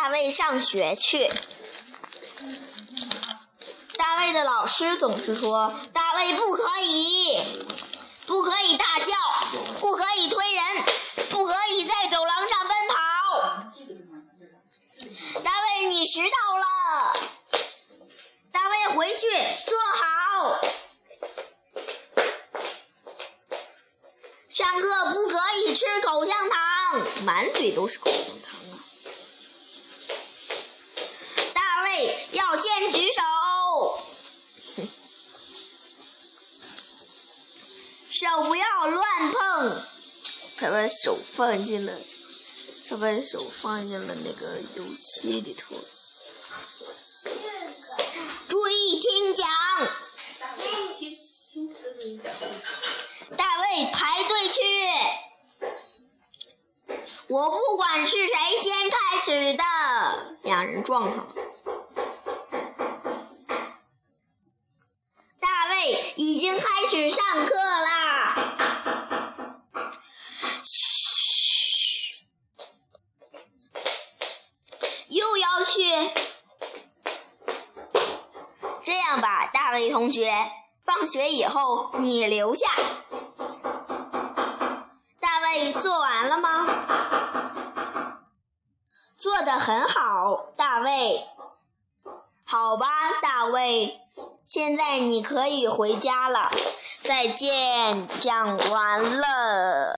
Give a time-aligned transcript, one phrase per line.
[0.00, 1.28] 大卫上学去。
[3.96, 7.36] 大卫的老师总是说：“大卫不可以，
[8.24, 9.12] 不可以大叫，
[9.80, 10.62] 不可以推人，
[11.30, 12.94] 不可以在走廊上奔跑。”
[15.42, 16.64] 大卫，你迟到了。
[18.52, 19.26] 大卫，回去
[19.66, 20.60] 坐好。
[24.54, 28.57] 上课不可以吃口香糖，满嘴都是口香糖
[38.18, 39.80] 手不要乱碰。
[40.58, 41.92] 他把手放进了，
[42.90, 45.76] 他把手放进了那个油漆里头。
[48.48, 49.46] 注意听讲。
[53.36, 54.60] 大卫排队去，
[57.28, 59.62] 我不管是谁先开始的，
[60.42, 61.28] 两人撞上了。
[65.38, 67.97] 大卫已经开始上课啦，
[75.68, 75.82] 去，
[78.82, 80.32] 这样吧，大卫同学，
[80.86, 82.66] 放学以后你留下。
[85.20, 86.66] 大卫做完了吗？
[89.18, 91.26] 做的很好，大卫。
[92.46, 92.86] 好吧，
[93.20, 94.00] 大卫，
[94.46, 96.50] 现在你可以回家了。
[97.02, 99.86] 再见，讲完了。